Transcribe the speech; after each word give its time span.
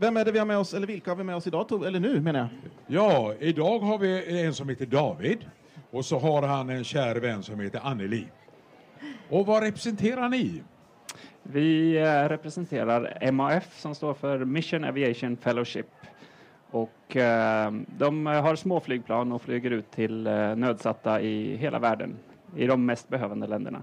Vem 0.00 0.16
är 0.16 0.24
det 0.24 0.32
vi 0.32 0.38
har 0.38 0.46
med 0.46 0.58
oss, 0.58 0.74
eller 0.74 0.86
vilka 0.86 1.10
har 1.10 1.16
vi 1.16 1.24
med 1.24 1.36
oss 1.36 1.46
idag, 1.46 1.86
eller 1.86 2.00
nu 2.00 2.20
menar 2.20 2.40
jag? 2.40 2.48
Ja, 2.86 3.34
idag 3.40 3.78
har 3.78 3.98
vi 3.98 4.42
en 4.44 4.54
som 4.54 4.68
heter 4.68 4.86
David 4.86 5.38
och 5.90 6.04
så 6.04 6.18
har 6.18 6.42
han 6.42 6.70
en 6.70 6.84
kär 6.84 7.16
vän 7.16 7.42
som 7.42 7.60
heter 7.60 7.80
Anneli. 7.84 8.26
Och 9.30 9.46
vad 9.46 9.62
representerar 9.62 10.28
ni? 10.28 10.62
Vi 11.42 11.96
eh, 11.96 12.28
representerar 12.28 13.30
MAF 13.32 13.80
som 13.80 13.94
står 13.94 14.14
för 14.14 14.44
Mission 14.44 14.84
Aviation 14.84 15.36
Fellowship. 15.36 15.90
Och 16.70 17.16
eh, 17.16 17.72
de 17.98 18.26
har 18.26 18.56
småflygplan 18.56 19.32
och 19.32 19.42
flyger 19.42 19.70
ut 19.70 19.90
till 19.90 20.26
eh, 20.26 20.56
nödsatta 20.56 21.20
i 21.20 21.56
hela 21.56 21.78
världen, 21.78 22.16
i 22.56 22.66
de 22.66 22.86
mest 22.86 23.08
behövande 23.08 23.46
länderna. 23.46 23.82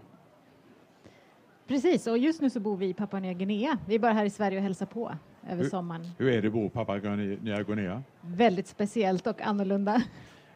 Precis, 1.68 2.08
och 2.08 2.18
just 2.18 2.42
nu 2.42 2.50
så 2.50 2.60
bor 2.60 2.78
vi 2.78 2.90
i 2.90 2.94
Papua 2.94 3.20
Nya 3.20 3.34
Guinea. 3.34 3.78
Vi 3.88 3.96
är 3.96 4.00
bara 4.00 4.14
här 4.14 4.26
i 4.26 4.30
Sverige 4.30 4.58
och 4.58 4.64
hälsar 4.64 4.86
på 4.86 5.12
över 5.52 5.64
Hur- 5.64 5.70
sommaren. 5.70 6.08
Hur 6.18 6.30
är 6.34 6.42
det 6.42 6.48
att 6.48 6.54
bo 6.54 6.70
på 6.70 6.86
Papua 6.86 7.16
Nya 7.16 7.64
Guinea? 7.64 8.04
Väldigt 8.22 8.68
speciellt 8.68 9.28
och 9.28 9.42
annorlunda. 9.42 10.02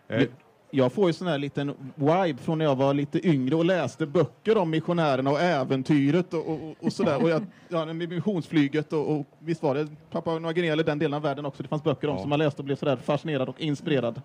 Eh, 0.07 0.23
Jag 0.71 0.93
får 0.93 1.07
ju 1.07 1.13
sån 1.13 1.27
här 1.27 1.37
liten 1.37 1.73
vibe 1.95 2.37
från 2.41 2.57
när 2.57 2.65
jag 2.65 2.75
var 2.75 2.93
lite 2.93 3.27
yngre 3.27 3.55
och 3.55 3.65
läste 3.65 4.05
böcker 4.05 4.57
om 4.57 4.69
missionärerna 4.69 5.29
och 5.31 5.39
äventyret 5.41 6.33
och, 6.33 6.47
och, 6.49 6.75
och 6.81 6.93
sådär. 6.93 7.23
Och 7.23 7.29
jag, 7.29 7.45
ja, 7.69 7.85
missionsflyget 7.93 8.93
och, 8.93 9.11
och 9.19 9.25
visst 9.39 9.63
var 9.63 9.75
det 9.75 9.87
Papua 10.11 10.39
Nya 10.39 10.53
Guinea 10.53 10.73
eller 10.73 10.83
den 10.83 10.99
delen 10.99 11.13
av 11.13 11.21
världen 11.21 11.45
också. 11.45 11.63
Det 11.63 11.69
fanns 11.69 11.83
böcker 11.83 12.07
om 12.07 12.15
Ja. 12.15 12.21
som 12.21 12.29
man 12.29 12.39
läste 12.39 12.61
och 12.61 12.65
blev 12.65 12.75
sådär 12.75 12.95
fascinerad 12.95 13.49
och 13.49 13.61
inspirerad. 13.61 14.21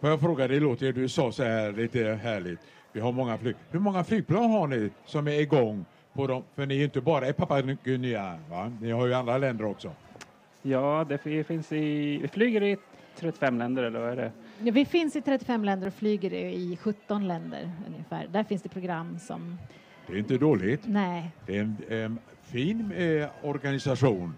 Får 0.00 0.10
jag 0.10 0.20
fråga, 0.20 0.48
det 0.48 0.60
låter 0.60 0.92
du 0.92 1.08
sa 1.08 1.32
så 1.32 1.42
här 1.42 1.72
lite 1.72 2.04
härligt. 2.22 2.58
Vi 2.92 3.00
har 3.00 3.12
många 3.12 3.38
flyg. 3.38 3.56
Hur 3.70 3.80
många 3.80 4.04
flygplan 4.04 4.50
har 4.50 4.66
ni 4.66 4.90
som 5.06 5.28
är 5.28 5.40
igång? 5.40 5.84
På 6.18 6.26
dem? 6.26 6.42
För 6.54 6.66
ni 6.66 6.74
är 6.74 6.78
ju 6.78 6.84
inte 6.84 7.00
bara 7.00 7.28
i 7.28 7.32
Papua 7.32 7.60
Nya 7.84 8.38
va? 8.50 8.72
Ni 8.80 8.90
har 8.90 9.06
ju 9.06 9.14
andra 9.14 9.38
länder 9.38 9.64
också. 9.64 9.92
Ja, 10.62 11.06
det 11.08 11.18
fi- 11.18 11.44
finns 11.44 11.72
i, 11.72 12.18
vi 12.18 12.28
flyger 12.28 12.62
i 12.62 12.76
35 13.16 13.58
länder, 13.58 13.82
eller 13.82 14.00
vad 14.00 14.10
är 14.10 14.16
det? 14.16 14.32
Ja, 14.62 14.72
Vi 14.72 14.84
finns 14.84 15.16
i 15.16 15.20
35 15.20 15.64
länder 15.64 15.86
och 15.86 15.94
flyger 15.94 16.34
i 16.34 16.78
17 16.82 17.28
länder 17.28 17.70
ungefär. 17.86 18.26
Där 18.32 18.44
finns 18.44 18.62
det 18.62 18.68
program 18.68 19.18
som, 19.18 19.58
Det 20.06 20.12
är 20.12 20.16
inte 20.18 20.38
dåligt. 20.38 20.80
nej, 20.84 21.30
Det 21.46 21.56
är 21.56 21.60
en, 21.60 21.76
en 21.88 22.18
fin 22.42 22.92
eh, 22.92 23.28
organisation 23.42 24.34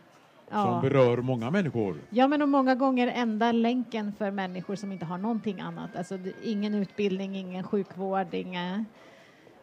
som 0.51 0.59
ja. 0.59 0.81
berör 0.83 1.17
många 1.17 1.51
människor. 1.51 1.97
Ja, 2.11 2.29
men 2.29 2.43
och 2.43 2.49
många 2.49 2.75
gånger 2.75 3.09
enda 3.15 3.53
länken 3.53 4.13
för 4.19 4.31
människor 4.31 4.75
som 4.77 4.93
inte 4.93 5.05
har 5.05 5.19
någonting 5.19 5.61
annat. 5.61 5.97
Alltså 5.97 6.19
ingen 6.43 6.75
utbildning, 6.75 7.37
ingen 7.37 7.65
sjukvård, 7.65 8.27
ingen 8.35 8.87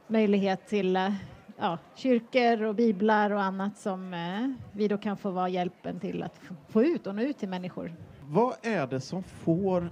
möjlighet 0.08 0.68
till 0.68 0.96
eh, 0.96 1.10
ja, 1.58 1.78
kyrkor 1.96 2.64
och 2.64 2.76
biblar 2.76 3.32
och 3.32 3.42
annat 3.42 3.78
som 3.78 4.14
eh, 4.14 4.50
vi 4.72 4.88
då 4.88 4.98
kan 4.98 5.18
få 5.18 5.32
vara 5.32 5.50
hjälpen 5.50 6.00
till 6.00 6.24
att 6.24 6.40
få 6.68 6.84
ut 6.84 7.08
och 7.08 7.16
nå 7.16 7.22
ut 7.22 7.38
till 7.38 7.50
människor. 7.50 7.94
Vad 8.30 8.54
är 8.62 8.88
det 8.88 9.00
som 9.00 9.24
får 9.24 9.90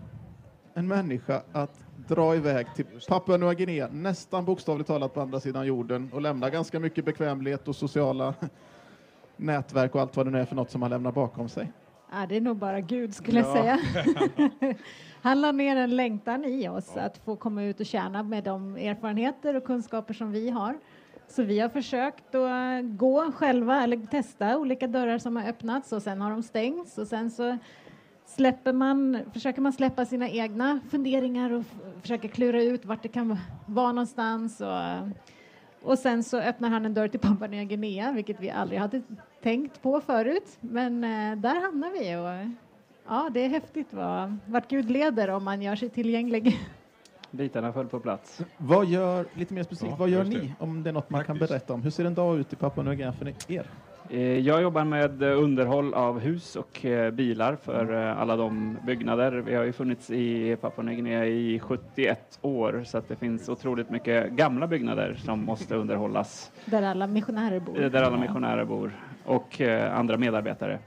en 0.74 0.88
människa 0.88 1.42
att 1.52 1.86
dra 2.08 2.36
iväg 2.36 2.68
till 2.76 2.86
Papua 3.08 3.38
Nya 3.38 3.54
Guinea, 3.54 3.88
nästan 3.92 4.46
bokstavligt 4.46 4.88
talat 4.88 5.14
på 5.14 5.22
andra 5.22 5.40
sidan 5.40 5.66
jorden 5.68 6.10
och 6.14 6.22
lämna 6.22 6.50
ganska 6.50 6.80
mycket 6.80 7.06
bekvämlighet 7.06 7.68
och 7.68 7.76
sociala 7.76 8.34
nätverk 9.38 9.96
och 9.96 10.02
allt 10.02 10.18
vad 10.18 10.26
det 10.28 10.32
nu 10.32 10.40
är 10.40 10.46
för 10.46 10.56
något 10.56 10.72
som 10.72 10.80
man 10.82 10.90
lämnar 10.90 11.12
bakom 11.12 11.50
sig? 11.50 11.72
Ja, 12.12 12.26
det 12.30 12.38
är 12.38 12.42
nog 12.42 12.58
bara 12.58 12.82
Gud 12.82 13.16
skulle 13.16 13.40
jag 13.40 13.48
Ja. 13.50 13.54
säga. 13.54 13.80
Han 15.22 15.42
la 15.42 15.52
ner 15.52 15.76
en 15.76 15.96
längtan 15.96 16.46
i 16.46 16.68
oss 16.70 16.98
att 16.98 17.18
få 17.18 17.36
komma 17.36 17.64
ut 17.64 17.80
och 17.80 17.86
tjäna 17.86 18.24
med 18.24 18.44
de 18.44 18.76
erfarenheter 18.78 19.56
och 19.56 19.64
kunskaper 19.64 20.14
som 20.14 20.32
vi 20.32 20.50
har. 20.50 20.78
Så 21.28 21.44
vi 21.44 21.60
har 21.60 21.70
försökt 21.70 22.36
att 22.36 22.82
eh, 22.82 22.82
gå 22.82 23.32
själva 23.32 23.84
eller 23.84 23.98
testa 23.98 24.58
olika 24.58 24.88
dörrar 24.88 25.18
som 25.18 25.36
har 25.36 25.50
öppnats 25.50 25.94
och 25.94 26.02
sen 26.02 26.22
har 26.22 26.32
de 26.32 26.44
stängts 26.44 26.98
och 26.98 27.08
sen 27.08 27.32
så 27.32 27.58
släpper 28.26 28.74
man, 28.74 29.20
försöker 29.34 29.62
man 29.62 29.74
släppa 29.74 30.06
sina 30.06 30.30
egna 30.30 30.80
funderingar 30.90 31.52
och 31.52 31.64
försöker 32.02 32.28
klura 32.28 32.64
ut 32.64 32.86
vart 32.86 33.04
det 33.04 33.10
kan 33.10 33.38
vara 33.66 33.92
någonstans 33.92 34.62
och 34.62 35.10
och 35.86 36.00
sen 36.00 36.24
så 36.24 36.38
öppnar 36.38 36.70
han 36.70 36.86
en 36.86 36.94
dörr 36.94 37.08
till 37.08 37.20
Papua 37.20 37.48
Nya 37.48 37.64
Guinea, 37.64 38.12
vilket 38.12 38.40
vi 38.40 38.50
aldrig 38.50 38.80
hade 38.80 39.02
tänkt 39.44 39.82
på 39.82 40.02
förut. 40.02 40.58
Men 40.60 41.04
eh, 41.04 41.38
där 41.38 41.62
hamnar 41.62 41.92
vi 41.92 42.16
och 42.16 42.56
ja, 43.08 43.30
det 43.34 43.40
är 43.40 43.50
häftigt 43.50 43.88
vad, 43.94 44.38
vart 44.46 44.70
Gud 44.70 44.92
leder 44.92 45.30
om 45.30 45.44
man 45.44 45.62
gör 45.62 45.76
sig 45.76 45.90
tillgänglig. 45.90 46.60
Bitarna 47.36 47.74
föll 47.74 47.88
på 47.88 48.00
plats. 48.00 48.42
Vad 48.58 48.86
gör, 48.86 49.26
lite 49.34 49.54
mer 49.54 49.64
specifikt, 49.64 49.92
Ja, 49.92 49.96
vad 50.00 50.10
gör 50.10 50.24
ni? 50.24 50.54
Om 50.60 50.84
det 50.84 50.90
är 50.90 50.94
något 50.94 51.10
man 51.10 51.24
kan 51.24 51.36
Faktiskt. 51.36 51.50
berätta 51.52 51.74
om. 51.74 51.82
Hur 51.84 51.90
ser 51.90 52.06
en 52.06 52.14
dag 52.16 52.38
ut 52.40 52.54
i 52.54 52.56
Papua 52.56 52.84
Nya 52.84 52.94
Guinea 52.96 53.14
för 53.14 53.52
er? 53.54 53.66
Eh, 54.10 54.20
Jag 54.40 54.62
jobbar 54.62 54.84
med 54.84 55.24
eh, 55.24 55.38
underhåll 55.44 55.94
av 55.94 56.20
hus 56.20 56.56
och 56.56 56.86
eh, 56.86 57.12
bilar 57.12 57.56
för 57.56 57.94
eh, 58.10 58.22
alla 58.22 58.36
de 58.36 58.78
byggnader. 58.86 59.32
Vi 59.32 59.56
har 59.56 59.64
ju 59.64 59.72
funnits 59.72 60.10
i 60.12 60.56
Papua 60.62 60.84
Nya 60.86 60.94
Guinea 60.96 61.26
i 61.26 61.60
71 61.60 62.40
år 62.42 62.84
så 62.86 62.98
att 62.98 63.08
det 63.08 63.16
finns 63.16 63.50
otroligt 63.50 63.90
mycket 63.90 64.32
gamla 64.32 64.68
byggnader 64.68 65.16
som 65.26 65.46
måste 65.46 65.76
underhållas 65.76 66.52
Där 66.66 66.84
alla 66.84 67.08
missionärer 67.08 67.60
bor. 67.60 67.74
där 67.90 68.02
alla 68.04 68.18
missionärer 68.18 68.66
bor 68.66 68.92
och 69.26 69.62
andra 69.92 70.18
medarbetare. 70.18 70.80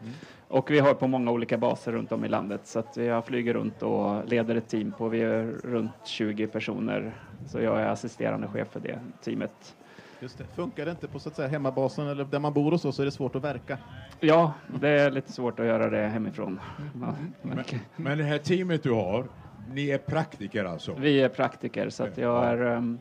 Och 0.49 0.71
vi 0.71 0.79
har 0.79 0.95
på 0.95 1.07
många 1.07 1.31
olika 1.31 1.59
baser 1.59 1.93
runt 1.93 2.13
om 2.13 2.25
i 2.25 2.29
landet 2.29 2.61
så 2.65 2.79
att 2.79 2.97
jag 2.97 3.25
flyger 3.25 3.55
runt 3.55 3.83
och 3.83 4.29
leder 4.29 4.55
ett 4.55 4.69
team 4.69 4.93
på, 4.93 5.09
vi 5.09 5.23
är 5.23 5.45
runt 5.65 5.91
20 6.05 6.47
personer. 6.47 7.13
Så 7.47 7.61
jag 7.61 7.81
är 7.81 7.87
assisterande 7.87 8.49
chef 8.49 8.69
för 8.69 8.81
det 8.81 8.99
teamet. 9.25 9.77
Just 10.21 10.39
det. 10.39 10.45
Funkar 10.45 10.85
det 10.85 10.91
inte 10.91 11.09
på 11.09 11.19
så 11.19 11.29
att 11.29 11.37
säga, 11.37 11.49
hemmabasen 11.49 12.09
eller 12.09 12.25
där 12.25 12.39
man 12.39 12.53
bor 12.53 12.73
och 12.73 12.81
så, 12.81 12.93
så 12.93 13.03
är 13.03 13.07
det 13.07 13.13
svårt 13.13 13.35
att 13.37 13.45
verka. 13.45 13.79
Ja, 14.21 14.53
det 14.81 14.89
är 14.89 15.11
lite 15.11 15.33
svårt 15.33 15.61
att 15.61 15.67
göra 15.67 15.91
det 15.91 16.07
hemifrån. 16.07 16.61
Ja, 17.01 17.15
Men, 17.43 17.65
men 17.97 18.19
det 18.19 18.25
här 18.25 18.39
teamet 18.39 18.83
du 18.83 18.93
har, 18.93 19.27
ni 19.73 19.91
är 19.91 19.99
praktiker 19.99 20.65
alltså? 20.65 20.95
Vi 20.99 21.21
är 21.21 21.29
praktiker 21.29 21.91
så 21.91 22.05
att 22.05 22.19
jag 22.19 22.45
är 22.45 22.63
um, 22.63 22.99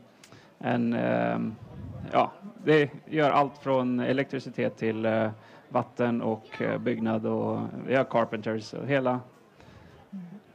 en, 0.58 0.92
um, 0.92 1.56
ja, 2.12 2.32
det 2.64 2.90
gör 3.06 3.30
allt 3.30 3.58
från 3.58 4.00
elektricitet 4.00 4.76
till 4.76 5.06
uh, 5.06 5.30
vatten 5.68 6.22
och 6.22 6.60
uh, 6.60 6.78
byggnad 6.78 7.26
och 7.26 7.60
vi 7.86 7.94
har 7.94 8.04
carpenters 8.04 8.74
och 8.74 8.86
hela, 8.86 9.20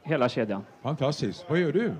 hela 0.02 0.28
kedjan. 0.28 0.64
Fantastiskt. 0.82 1.46
Vad 1.48 1.58
gör 1.58 1.72
du? 1.72 1.92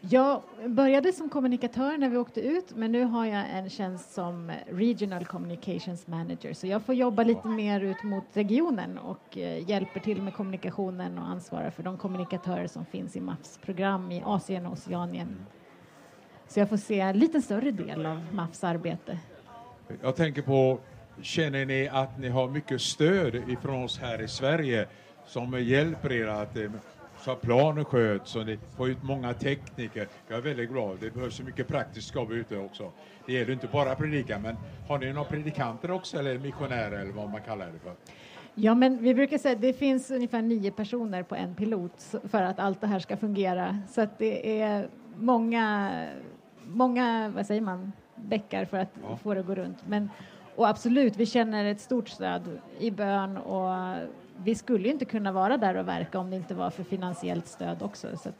Jag 0.00 0.42
började 0.66 1.12
som 1.12 1.28
kommunikatör 1.28 1.98
när 1.98 2.08
vi 2.08 2.16
åkte 2.16 2.40
ut, 2.40 2.76
men 2.76 2.92
nu 2.92 3.04
har 3.04 3.26
jag 3.26 3.44
en 3.52 3.70
tjänst 3.70 4.12
som 4.14 4.52
Regional 4.70 5.24
Communications 5.24 6.06
Manager, 6.06 6.52
så 6.52 6.66
jag 6.66 6.82
får 6.82 6.94
jobba 6.94 7.24
lite 7.24 7.48
mer 7.48 7.80
ut 7.80 8.02
mot 8.02 8.24
regionen 8.32 8.98
och 8.98 9.38
eh, 9.38 9.70
hjälper 9.70 10.00
till 10.00 10.22
med 10.22 10.34
kommunikationen 10.34 11.18
och 11.18 11.28
ansvarar 11.28 11.70
för 11.70 11.82
de 11.82 11.98
kommunikatörer 11.98 12.66
som 12.66 12.84
finns 12.84 13.16
i 13.16 13.20
MAFs 13.20 13.58
program 13.58 14.12
i 14.12 14.22
Asien 14.24 14.66
och 14.66 14.72
Oceanien. 14.72 15.46
Så 16.48 16.60
jag 16.60 16.68
får 16.68 16.76
se 16.76 17.00
en 17.00 17.18
lite 17.18 17.42
större 17.42 17.70
del 17.70 18.06
av 18.06 18.20
MAFs 18.32 18.64
arbete. 18.64 19.18
Jag 20.02 20.16
tänker 20.16 20.42
på, 20.42 20.78
känner 21.22 21.64
ni 21.66 21.88
att 21.88 22.18
ni 22.18 22.28
har 22.28 22.48
mycket 22.48 22.80
stöd 22.80 23.34
ifrån 23.34 23.84
oss 23.84 23.98
här 23.98 24.22
i 24.22 24.28
Sverige 24.28 24.86
som 25.26 25.62
hjälper 25.64 26.12
er 26.12 26.26
att 26.26 26.56
eh, 26.56 26.70
så 27.24 27.30
att 27.30 27.40
planen 27.40 27.84
sköts 27.84 28.36
och 28.36 28.46
ni 28.46 28.58
får 28.76 28.88
ut 28.88 29.02
många 29.02 29.34
tekniker. 29.34 30.08
Jag 30.28 30.38
är 30.38 30.42
väldigt 30.42 30.70
glad. 30.70 30.96
Det 31.00 31.10
behövs 31.14 31.34
så 31.36 31.42
mycket 31.42 31.68
praktiskt 31.68 32.14
jobb 32.14 32.32
ute 32.32 32.56
också. 32.56 32.92
Det 33.26 33.32
gäller 33.32 33.52
inte 33.52 33.66
bara 33.66 33.94
predika, 33.94 34.38
men 34.38 34.56
har 34.88 34.98
ni 34.98 35.12
några 35.12 35.28
predikanter 35.28 35.90
också 35.90 36.18
eller 36.18 36.38
missionärer 36.38 37.00
eller 37.00 37.12
vad 37.12 37.30
man 37.30 37.40
kallar 37.42 37.66
det 37.66 37.78
för? 37.78 37.92
Ja, 38.54 38.74
men 38.74 38.98
vi 39.02 39.14
brukar 39.14 39.38
säga 39.38 39.54
att 39.54 39.60
det 39.62 39.72
finns 39.72 40.10
ungefär 40.10 40.42
nio 40.42 40.70
personer 40.70 41.22
på 41.22 41.34
en 41.34 41.54
pilot 41.54 42.14
för 42.28 42.42
att 42.42 42.58
allt 42.58 42.80
det 42.80 42.86
här 42.86 42.98
ska 42.98 43.16
fungera. 43.16 43.78
Så 43.90 44.00
att 44.00 44.18
det 44.18 44.60
är 44.60 44.88
många, 45.16 45.90
många, 46.66 47.32
vad 47.36 47.46
säger 47.46 47.60
man, 47.60 47.92
bäckar 48.14 48.64
för 48.64 48.76
att 48.78 48.88
Ja. 49.02 49.16
få 49.16 49.34
det 49.34 49.40
att 49.40 49.46
gå 49.46 49.54
runt. 49.54 49.78
Men, 49.88 50.10
och 50.58 50.68
absolut, 50.68 51.16
vi 51.16 51.26
känner 51.26 51.64
ett 51.64 51.80
stort 51.80 52.08
stöd 52.08 52.60
i 52.78 52.90
bön 52.90 53.36
och 53.36 53.96
vi 54.44 54.54
skulle 54.54 54.88
inte 54.88 55.04
kunna 55.04 55.32
vara 55.32 55.56
där 55.56 55.74
och 55.74 55.88
verka 55.88 56.18
om 56.18 56.30
det 56.30 56.36
inte 56.36 56.54
var 56.54 56.70
för 56.70 56.84
finansiellt 56.84 57.46
stöd 57.46 57.82
också. 57.82 58.16
Så 58.16 58.28
att, 58.28 58.34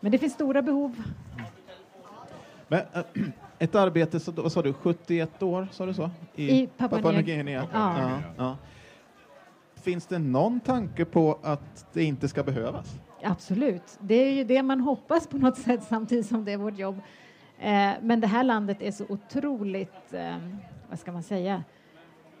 men 0.00 0.12
det 0.12 0.18
finns 0.18 0.32
stora 0.32 0.62
behov. 0.62 1.02
Men, 2.68 2.80
äh, 2.92 3.02
ett 3.58 3.74
arbete, 3.74 4.20
så, 4.20 4.32
vad 4.32 4.52
sa 4.52 4.62
du, 4.62 4.72
71 4.72 5.42
år, 5.42 5.68
sa 5.72 5.86
du 5.86 5.94
så? 5.94 6.10
I 6.34 6.66
Papua 6.66 7.12
Nya- 7.12 7.22
Guinea? 7.22 7.66
Ja. 7.72 8.20
ja. 8.36 8.56
Finns 9.74 10.06
det 10.06 10.18
någon 10.18 10.60
tanke 10.60 11.04
på 11.04 11.38
att 11.42 11.86
det 11.92 12.04
inte 12.04 12.28
ska 12.28 12.42
behövas? 12.42 12.94
Absolut, 13.22 13.98
det 14.00 14.14
är 14.14 14.32
ju 14.32 14.44
det 14.44 14.62
man 14.62 14.80
hoppas 14.80 15.26
på 15.26 15.36
något 15.36 15.58
sätt 15.58 15.82
samtidigt 15.88 16.26
som 16.26 16.44
det 16.44 16.52
är 16.52 16.56
vårt 16.56 16.78
jobb. 16.78 17.00
Eh, 17.60 17.90
men 18.02 18.20
det 18.20 18.26
här 18.26 18.44
landet 18.44 18.82
är 18.82 18.90
så 18.90 19.04
otroligt, 19.08 20.12
eh, 20.14 20.36
vad 20.88 20.98
ska 20.98 21.12
man 21.12 21.22
säga? 21.22 21.64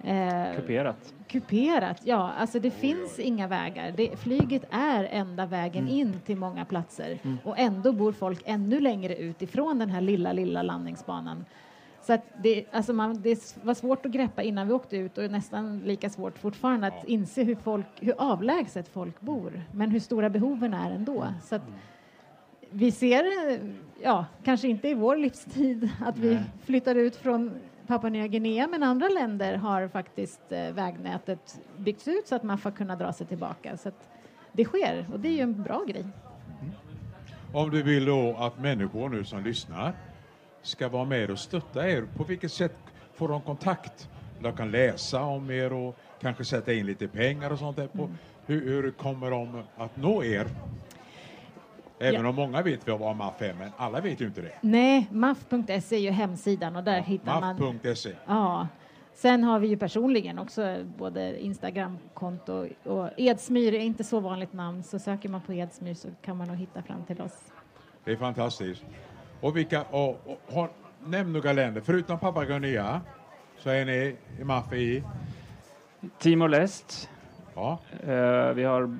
Eh, 0.04 0.56
Kuperat. 0.56 1.14
kuperat, 1.28 2.00
ja. 2.04 2.30
Alltså 2.38 2.60
det 2.60 2.70
finns 2.70 3.18
inga 3.18 3.48
vägar. 3.48 3.92
Det, 3.96 4.16
flyget 4.20 4.62
är 4.70 5.04
enda 5.04 5.46
vägen 5.46 5.84
Mm. 5.84 5.94
in 5.98 6.20
till 6.26 6.36
många 6.36 6.64
platser 6.64 7.18
och 7.44 7.58
ändå 7.58 7.92
bor 7.92 8.12
folk 8.12 8.42
ännu 8.44 8.80
längre 8.80 9.16
ut 9.16 9.42
ifrån 9.42 9.78
den 9.78 9.90
här 9.90 10.00
lilla, 10.00 10.32
lilla 10.32 10.62
landningsbanan. 10.62 11.44
Så 12.00 12.06
Så 12.06 12.12
att 12.12 12.22
det, 12.42 12.64
alltså 12.72 12.92
man, 12.92 13.22
det 13.22 13.56
var 13.62 13.74
svårt 13.74 14.06
att 14.06 14.12
greppa 14.12 14.42
innan 14.42 14.66
vi 14.68 14.72
åkte 14.74 14.96
ut 14.96 15.18
och 15.18 15.30
nästan 15.30 15.78
lika 15.78 16.10
svårt 16.10 16.38
fortfarande 16.38 16.86
att 16.86 17.04
inse 17.04 17.42
hur, 17.42 17.54
folk, 17.54 17.86
hur 18.00 18.14
avlägset 18.18 18.88
folk 18.88 19.20
bor, 19.20 19.62
men 19.72 19.90
hur 19.90 20.00
stora 20.00 20.30
behoven 20.30 20.74
är 20.74 20.90
ändå. 20.90 21.26
Så 21.42 21.54
att 21.54 21.62
vi 22.70 22.92
ser, 22.92 23.24
ja, 24.02 24.24
kanske 24.44 24.68
inte 24.68 24.88
i 24.88 24.94
vår 24.94 25.16
livstid 25.16 25.90
att 26.00 26.18
vi 26.18 26.38
flyttar 26.64 26.94
ut 26.94 27.16
från 27.16 27.60
Papua 27.86 28.10
Nya 28.10 28.26
Guinea, 28.26 28.66
men 28.66 28.82
andra 28.82 29.08
länder 29.08 29.54
har 29.54 29.88
faktiskt 29.88 30.40
eh, 30.48 30.72
vägnätet 30.72 31.60
byggts 31.76 32.08
ut 32.08 32.28
så 32.28 32.34
att 32.34 32.42
man 32.42 32.58
får 32.58 32.70
kunna 32.70 32.96
dra 32.96 33.12
sig 33.12 33.26
tillbaka. 33.26 33.76
Så 33.76 33.90
det 34.52 34.64
sker 34.64 35.06
och 35.12 35.20
det 35.20 35.28
är 35.28 35.32
ju 35.32 35.40
en 35.40 35.62
bra 35.62 35.84
grej. 35.88 36.04
Om 37.52 37.70
du 37.70 37.82
vill 37.82 38.04
då 38.04 38.36
att 38.36 38.58
människor 38.58 39.08
nu 39.08 39.24
som 39.24 39.44
lyssnar 39.44 39.92
ska 40.62 40.88
vara 40.88 41.04
med 41.04 41.30
och 41.30 41.38
stötta 41.38 41.90
er, 41.90 42.04
på 42.16 42.24
vilket 42.24 42.52
sätt 42.52 42.76
får 43.14 43.28
de 43.28 43.40
kontakt? 43.40 44.08
De 44.40 44.56
kan 44.56 44.70
läsa 44.70 45.22
om 45.22 45.50
er 45.50 45.72
och 45.72 45.96
kanske 46.20 46.44
sätta 46.44 46.72
in 46.72 46.86
lite 46.86 47.08
pengar 47.08 47.50
och 47.50 47.58
sånt 47.58 47.76
där. 47.76 47.86
På. 47.86 48.10
Hur, 48.46 48.64
hur 48.64 48.90
kommer 48.90 49.30
de 49.30 49.62
att 49.76 49.96
nå 49.96 50.24
er? 50.24 50.46
Även 52.02 52.22
Ja. 52.22 52.28
om 52.28 52.34
många 52.34 52.62
vet 52.62 52.88
vad 52.88 53.16
MAF 53.16 53.42
är, 53.42 53.54
men 53.54 53.70
alla 53.76 54.00
vet 54.00 54.20
ju 54.20 54.26
inte 54.26 54.40
det. 54.40 54.52
Nej, 54.60 55.06
maf.se 55.10 55.96
är 55.96 56.00
ju 56.00 56.10
hemsidan 56.10 56.76
och 56.76 56.84
där 56.84 57.00
hittar 57.00 57.40
man 57.40 57.56
MAF.se. 57.82 58.10
Ja. 58.26 58.68
Sen 59.14 59.44
har 59.44 59.58
vi 59.58 59.68
ju 59.68 59.76
personligen 59.76 60.38
också 60.38 60.76
både 60.98 61.40
Instagramkonto 61.42 62.68
och 62.84 63.08
Edsmyr 63.16 63.74
är 63.74 63.78
inte 63.78 64.04
så 64.04 64.20
vanligt 64.20 64.52
namn 64.52 64.82
så 64.82 64.98
söker 64.98 65.28
man 65.28 65.40
på 65.40 65.52
Edsmyr 65.52 65.94
så 65.94 66.08
kan 66.22 66.36
man 66.36 66.48
nog 66.48 66.56
hitta 66.56 66.82
fram 66.82 67.04
till 67.04 67.20
oss. 67.20 67.52
Det 68.04 68.12
är 68.12 68.16
fantastiskt. 68.16 68.84
Och 69.40 69.56
vilka, 69.56 69.82
och, 69.82 70.08
och, 70.08 70.54
har, 70.54 70.70
nämn 71.04 71.32
några 71.32 71.52
länder, 71.52 71.80
förutom 71.80 72.18
Papua 72.18 72.58
Nya 72.58 73.00
så 73.58 73.70
är 73.70 73.84
ni 73.84 74.16
i 74.40 74.44
MAF 74.44 74.72
i, 74.72 75.04
Timor-Leste. 76.18 77.08
ja, 77.54 77.78
Eh, 78.02 78.52
vi 78.54 78.64
har, 78.64 78.98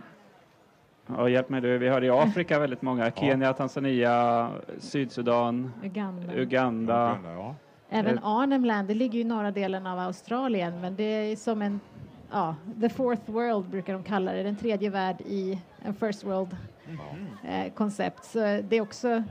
ja, 1.18 1.28
hjälp 1.28 1.48
mig 1.48 1.60
du, 1.60 1.78
vi 1.78 1.88
har 1.88 2.04
i 2.04 2.10
Afrika 2.10 2.58
väldigt 2.58 2.82
många. 2.82 3.10
Kenya, 3.10 3.52
Tanzania, 3.52 4.48
Sydsudan, 4.78 5.72
Uganda. 5.84 6.34
Uganda. 6.34 7.10
Uganda, 7.10 7.32
ja. 7.32 7.54
Även 7.90 8.18
Arnhem 8.18 8.86
det 8.86 8.94
ligger 8.94 9.14
ju 9.14 9.20
i 9.20 9.24
norra 9.24 9.50
delen 9.50 9.86
av 9.86 9.98
Australien 9.98 10.80
men 10.80 10.96
det 10.96 11.02
är 11.04 11.36
som 11.36 11.62
en 11.62 11.80
Ja, 12.32 12.54
the 12.80 12.88
fourth 12.88 13.30
world 13.30 13.70
brukar 13.70 13.92
de 13.92 14.02
kalla 14.02 14.32
det, 14.32 14.42
den 14.42 14.56
tredje 14.56 14.90
värld 14.90 15.20
i 15.20 15.60
en 15.82 15.94
first 15.94 16.24
world 16.24 16.56
eh, 17.44 17.72
koncept. 17.72 18.24
Så 18.24 18.38
det 18.38 18.76
är 18.76 18.80
också 18.80 19.22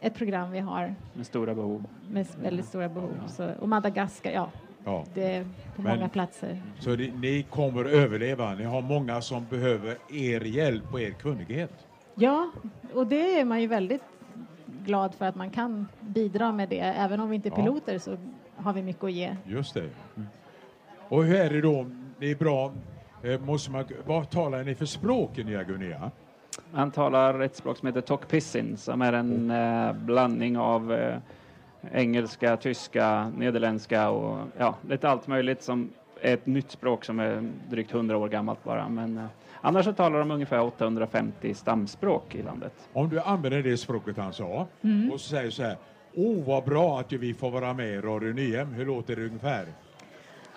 ett 0.00 0.14
program 0.14 0.50
vi 0.50 0.58
har 0.58 0.94
med 1.12 1.26
stora 1.26 1.54
behov. 1.54 1.84
med 2.10 2.26
väldigt 2.42 2.66
stora 2.66 2.88
behov. 2.88 3.12
Så, 3.28 3.50
och 3.60 3.68
Madagaskar, 3.68 4.30
ja, 4.30 4.50
ja. 4.84 5.04
det 5.14 5.34
är 5.34 5.44
på 5.76 5.82
Men- 5.82 5.96
många 5.96 6.08
platser. 6.08 6.62
Så 6.80 6.90
ni, 6.96 7.12
ni 7.20 7.42
kommer 7.50 7.84
överleva. 7.84 8.54
Ni 8.54 8.64
har 8.64 8.82
många 8.82 9.20
som 9.20 9.46
behöver 9.50 9.96
er 10.12 10.40
hjälp 10.40 10.92
och 10.92 11.00
er 11.00 11.10
kunnighet. 11.10 11.86
Ja, 12.14 12.50
och 12.94 13.06
det 13.06 13.38
är 13.40 13.44
man 13.44 13.60
ju 13.60 13.66
väldigt 13.66 14.02
glad 14.84 15.14
för 15.14 15.24
att 15.24 15.34
man 15.34 15.50
kan 15.50 15.86
bidra 16.00 16.52
med 16.52 16.68
det. 16.68 16.80
Även 16.80 17.20
om 17.20 17.28
vi 17.30 17.36
inte 17.36 17.48
är 17.48 17.50
Ja. 17.50 17.56
piloter 17.56 17.98
så 17.98 18.16
har 18.56 18.72
vi 18.72 18.82
mycket 18.82 19.04
att 19.04 19.12
ge. 19.12 19.36
Just 19.46 19.74
det. 19.74 19.88
Och 21.08 21.24
hur 21.24 21.36
är 21.36 21.50
det 21.50 21.60
då? 21.60 21.86
Det 22.18 22.30
är 22.30 22.34
bra. 22.36 22.72
Eh, 23.22 23.40
måste 23.40 23.70
man, 23.70 23.84
vad 24.06 24.30
talar 24.30 24.64
ni 24.64 24.74
för 24.74 24.86
språk 24.86 25.38
i 25.38 25.44
Nya 25.44 25.62
Guinea? 25.62 26.10
Han 26.72 26.90
talar 26.90 27.40
ett 27.40 27.56
språk 27.56 27.76
som 27.78 27.86
heter 27.86 28.00
Tokpissin 28.00 28.76
som 28.76 29.02
är 29.02 29.12
en 29.12 29.50
eh, 29.50 29.92
blandning 29.92 30.58
av 30.58 30.92
eh, 30.92 31.16
engelska, 31.92 32.56
tyska, 32.56 33.32
nederländska 33.36 34.10
och 34.10 34.38
ja, 34.58 34.74
lite 34.88 35.08
allt 35.08 35.26
möjligt 35.26 35.62
som 35.62 35.90
är 36.20 36.34
ett 36.34 36.46
nytt 36.46 36.70
språk 36.70 37.04
som 37.04 37.20
är 37.20 37.50
drygt 37.70 37.94
100 37.94 38.16
år 38.16 38.28
gammalt 38.28 38.64
bara. 38.64 38.88
Men 38.88 39.18
eh, 39.18 39.24
annars 39.60 39.84
så 39.84 39.92
talar 39.92 40.18
de 40.18 40.30
ungefär 40.30 40.60
850 40.60 41.54
stamspråk 41.54 42.34
i 42.34 42.42
landet. 42.42 42.72
Om 42.92 43.08
du 43.08 43.20
använder 43.20 43.62
det 43.62 43.76
språket 43.76 44.16
han 44.16 44.32
sa 44.32 44.66
och 45.12 45.20
så 45.20 45.28
säger 45.28 45.50
så 45.50 45.62
här. 45.62 45.76
Åh, 46.16 46.44
vad 46.44 46.64
bra 46.64 47.00
att 47.00 47.12
vi 47.12 47.34
får 47.34 47.50
vara 47.50 47.74
med 47.74 47.88
i 47.88 48.00
Radio 48.00 48.32
Nyhem. 48.32 48.72
Hur 48.72 48.86
låter 48.86 49.16
det 49.16 49.26
ungefär? 49.26 49.66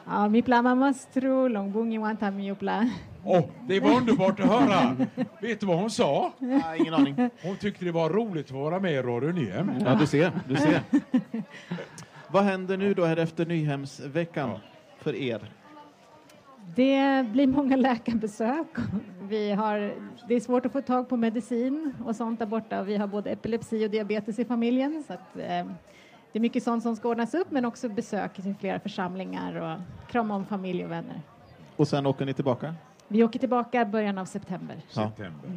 Ja, 0.06 0.29
Mipla 0.29 0.62
mamastru, 0.62 1.50
longbungi 1.50 1.97
wanta 1.97 2.31
miupla. 2.31 2.89
Åh, 3.29 3.44
det 3.68 3.79
var 3.79 3.97
underbart 3.97 4.39
att 4.39 4.45
höra! 4.45 4.95
Vet 5.41 5.59
du 5.59 5.65
vad 5.65 5.77
hon 5.77 5.89
sa? 5.89 6.33
Nej, 6.39 6.79
ingen 6.79 6.94
aning. 6.94 7.29
Hon 7.44 7.56
tyckte 7.57 7.85
det 7.85 7.91
var 7.91 8.09
roligt 8.09 8.45
att 8.45 8.51
vara 8.51 8.79
med 8.79 8.94
i 8.94 8.97
Radio 8.97 9.31
Nyhem. 9.31 9.71
Ja, 9.85 9.95
du 9.95 10.07
ser. 10.07 10.31
Du 10.47 10.56
ser. 10.56 10.81
Vad 12.31 12.44
händer 12.44 12.77
nu 12.77 12.94
då 12.94 13.06
här 13.06 13.18
efter 13.18 13.45
Nyhemsveckan 13.45 14.50
Ja. 14.50 14.59
för 15.00 15.15
er? 15.15 15.51
Det 16.75 17.25
blir 17.31 17.47
många 17.47 17.75
läkarbesök. 17.75 18.68
Vi 19.21 19.51
har, 19.51 19.94
det 20.27 20.35
är 20.35 20.39
svårt 20.39 20.65
att 20.65 20.71
få 20.71 20.81
tag 20.81 21.09
på 21.09 21.18
medicin 21.18 21.94
och 22.06 22.15
sånt 22.15 22.39
där 22.39 22.45
borta. 22.45 22.83
Vi 22.83 22.97
har 22.97 23.07
både 23.07 23.29
epilepsi 23.29 23.85
och 23.85 23.89
diabetes 23.89 24.39
i 24.39 24.45
familjen. 24.45 25.03
Så 25.07 25.13
att, 25.13 25.35
eh, 25.38 25.44
det 26.31 26.33
är 26.33 26.39
mycket 26.39 26.63
sånt 26.63 26.83
som 26.83 26.95
ska 26.95 27.09
ordnas 27.09 27.33
upp 27.33 27.51
men 27.51 27.65
också 27.65 27.89
besök 27.89 28.33
till 28.33 28.56
flera 28.59 28.79
församlingar 28.79 29.56
och 29.56 30.09
krama 30.12 30.35
om 30.35 30.45
familj 30.45 30.85
och 30.85 30.91
vänner. 30.91 31.21
Och 31.75 31.88
sen 31.88 32.06
åker 32.06 32.25
ni 32.25 32.33
tillbaka? 32.33 32.75
Vi 33.07 33.24
åker 33.24 33.39
tillbaka 33.39 33.86
början 33.86 34.18
av 34.18 34.25
september. 34.25 34.81
September. 34.89 35.50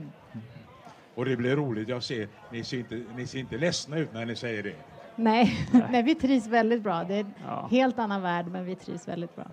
Och 1.15 1.25
det 1.25 1.37
blir 1.37 1.57
roligt. 1.57 1.89
Jag 1.89 2.03
ser, 2.03 2.29
ni 2.53 2.65
ser, 2.65 2.79
inte, 2.79 3.03
ni 3.17 3.27
ser 3.27 3.39
inte 3.39 3.59
ledsna 3.59 3.99
ut 3.99 4.13
när 4.13 4.27
ni 4.27 4.37
säger 4.37 4.63
det. 4.63 4.75
Nej, 5.17 5.69
nej, 5.91 6.03
vi 6.03 6.15
trivs 6.15 6.47
väldigt 6.47 6.83
bra. 6.83 7.05
Det 7.05 7.15
är 7.15 7.21
en 7.21 7.33
Ja. 7.47 7.69
helt 7.71 7.99
annan 7.99 8.23
värld 8.23 8.47
men 8.47 8.65
vi 8.65 8.75
trivs 8.77 9.09
väldigt 9.09 9.37
bra. 9.37 9.47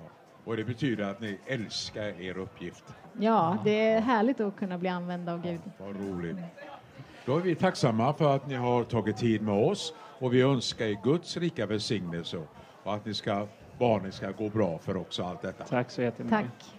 Och 0.45 0.57
det 0.57 0.63
betyder 0.63 1.03
att 1.11 1.21
ni 1.21 1.39
älskar 1.45 2.21
er 2.21 2.37
uppgift. 2.37 2.83
Ja, 3.19 3.57
det 3.63 3.87
är 3.87 4.01
härligt 4.01 4.39
att 4.39 4.55
kunna 4.55 4.77
bli 4.77 4.89
använd 4.89 5.29
av 5.29 5.41
Gud. 5.43 5.59
Vad 5.77 5.95
roligt. 5.95 6.37
Då 7.25 7.37
är 7.37 7.41
vi 7.41 7.55
tacksamma 7.55 8.13
för 8.13 8.35
att 8.35 8.47
ni 8.47 8.55
har 8.55 8.83
tagit 8.83 9.17
tid 9.17 9.41
med 9.41 9.53
oss 9.71 9.93
och 10.19 10.33
vi 10.33 10.41
önskar 10.41 10.85
er 10.85 10.97
Guds 11.03 11.37
rika 11.37 11.65
välsignelse 11.65 12.37
och 12.83 12.93
att 12.93 13.05
ni 13.05 13.13
ska, 13.13 13.47
barnen 13.79 14.11
ska 14.11 14.31
gå 14.31 14.49
bra 14.49 14.77
för 14.77 14.97
också 14.97 15.23
allt 15.23 15.41
detta. 15.41 15.63
Tack 15.63 15.91
så 15.91 16.01
jättemycket. 16.01 16.39
Tack. 16.39 16.76